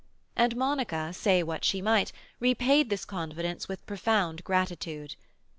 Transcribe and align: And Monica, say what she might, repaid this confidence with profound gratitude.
And 0.35 0.55
Monica, 0.55 1.13
say 1.13 1.43
what 1.43 1.63
she 1.63 1.79
might, 1.79 2.11
repaid 2.39 2.89
this 2.89 3.05
confidence 3.05 3.67
with 3.69 3.85
profound 3.85 4.43
gratitude. 4.43 5.15